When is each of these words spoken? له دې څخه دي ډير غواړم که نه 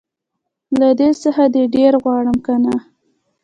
له 0.79 0.89
دې 0.99 1.09
څخه 1.23 1.43
دي 1.53 1.63
ډير 1.75 1.93
غواړم 2.03 2.37
که 2.45 2.53
نه 2.63 2.75